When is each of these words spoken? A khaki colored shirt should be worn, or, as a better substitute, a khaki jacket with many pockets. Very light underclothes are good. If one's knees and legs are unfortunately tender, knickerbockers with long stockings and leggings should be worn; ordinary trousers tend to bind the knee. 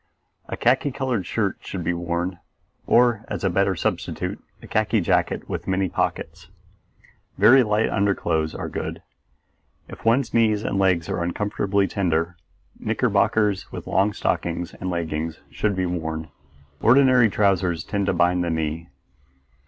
A 0.49 0.57
khaki 0.57 0.91
colored 0.91 1.27
shirt 1.27 1.57
should 1.59 1.83
be 1.83 1.93
worn, 1.93 2.39
or, 2.87 3.23
as 3.27 3.43
a 3.43 3.51
better 3.51 3.75
substitute, 3.75 4.43
a 4.59 4.65
khaki 4.65 4.99
jacket 4.99 5.47
with 5.47 5.67
many 5.67 5.89
pockets. 5.89 6.47
Very 7.37 7.61
light 7.61 7.87
underclothes 7.87 8.55
are 8.55 8.67
good. 8.67 9.03
If 9.87 10.03
one's 10.03 10.33
knees 10.33 10.63
and 10.63 10.79
legs 10.79 11.07
are 11.07 11.21
unfortunately 11.21 11.87
tender, 11.87 12.35
knickerbockers 12.79 13.71
with 13.71 13.85
long 13.85 14.11
stockings 14.13 14.73
and 14.73 14.89
leggings 14.89 15.39
should 15.51 15.75
be 15.75 15.85
worn; 15.85 16.29
ordinary 16.81 17.29
trousers 17.29 17.83
tend 17.83 18.07
to 18.07 18.13
bind 18.13 18.43
the 18.43 18.49
knee. 18.49 18.89